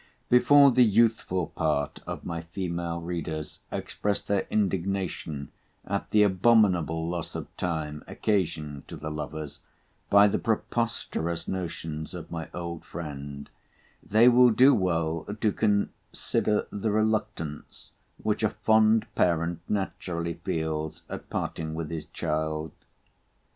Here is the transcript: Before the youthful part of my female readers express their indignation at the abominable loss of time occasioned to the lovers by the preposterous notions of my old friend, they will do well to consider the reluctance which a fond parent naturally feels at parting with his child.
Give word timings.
Before 0.29 0.71
the 0.71 0.81
youthful 0.83 1.45
part 1.53 1.99
of 2.07 2.25
my 2.25 2.41
female 2.41 2.99
readers 2.99 3.59
express 3.71 4.19
their 4.19 4.47
indignation 4.49 5.51
at 5.85 6.09
the 6.09 6.23
abominable 6.23 7.07
loss 7.07 7.35
of 7.35 7.55
time 7.55 8.03
occasioned 8.07 8.87
to 8.87 8.95
the 8.97 9.11
lovers 9.11 9.59
by 10.09 10.27
the 10.27 10.39
preposterous 10.39 11.47
notions 11.47 12.15
of 12.15 12.31
my 12.31 12.49
old 12.51 12.83
friend, 12.83 13.47
they 14.01 14.27
will 14.27 14.49
do 14.49 14.73
well 14.73 15.23
to 15.39 15.51
consider 15.51 16.65
the 16.71 16.89
reluctance 16.89 17.91
which 18.17 18.41
a 18.41 18.49
fond 18.49 19.05
parent 19.13 19.59
naturally 19.69 20.33
feels 20.33 21.03
at 21.09 21.29
parting 21.29 21.75
with 21.75 21.91
his 21.91 22.07
child. 22.07 22.71